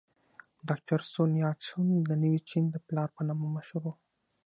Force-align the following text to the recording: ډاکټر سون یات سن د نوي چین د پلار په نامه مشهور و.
ډاکټر 0.67 0.99
سون 1.11 1.31
یات 1.43 1.59
سن 1.69 1.87
د 2.09 2.11
نوي 2.23 2.41
چین 2.49 2.63
د 2.71 2.75
پلار 2.87 3.09
په 3.15 3.21
نامه 3.27 3.47
مشهور 3.55 3.83
و. 3.91 3.93